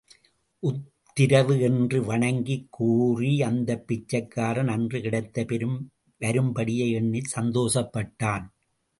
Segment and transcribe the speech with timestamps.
[0.63, 5.91] உத்திரவு என்று வணங்கிக் கூறிய அந்தப் பிச்சைக்காரன், அன்று கிடைத்த பெரும்
[6.21, 8.47] வரும்படியை எண்ணிச் சந்தோஷப்பட்டான்.